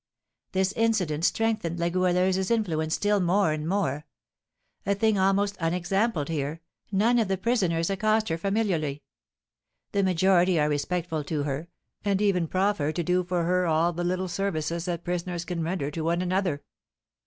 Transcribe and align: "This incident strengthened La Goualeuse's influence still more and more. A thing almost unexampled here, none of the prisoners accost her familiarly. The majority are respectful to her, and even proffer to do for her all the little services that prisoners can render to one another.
"This 0.53 0.71
incident 0.71 1.25
strengthened 1.25 1.77
La 1.79 1.89
Goualeuse's 1.89 2.49
influence 2.49 2.95
still 2.95 3.19
more 3.19 3.51
and 3.51 3.69
more. 3.69 4.07
A 4.83 4.95
thing 4.95 5.19
almost 5.19 5.55
unexampled 5.59 6.27
here, 6.27 6.59
none 6.91 7.19
of 7.19 7.27
the 7.27 7.37
prisoners 7.37 7.87
accost 7.91 8.29
her 8.29 8.37
familiarly. 8.39 9.03
The 9.91 10.01
majority 10.01 10.59
are 10.59 10.69
respectful 10.69 11.23
to 11.25 11.43
her, 11.43 11.67
and 12.03 12.19
even 12.19 12.47
proffer 12.47 12.91
to 12.91 13.03
do 13.03 13.23
for 13.23 13.43
her 13.43 13.67
all 13.67 13.93
the 13.93 14.03
little 14.03 14.27
services 14.27 14.85
that 14.85 15.03
prisoners 15.03 15.45
can 15.45 15.61
render 15.63 15.91
to 15.91 16.01
one 16.01 16.23
another. 16.23 16.63